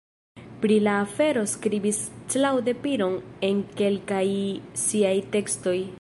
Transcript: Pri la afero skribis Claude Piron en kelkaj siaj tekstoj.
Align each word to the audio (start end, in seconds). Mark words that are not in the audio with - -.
Pri 0.61 0.77
la 0.85 0.95
afero 1.01 1.43
skribis 1.51 1.99
Claude 2.35 2.75
Piron 2.87 3.19
en 3.51 3.61
kelkaj 3.83 4.25
siaj 4.87 5.17
tekstoj. 5.37 5.81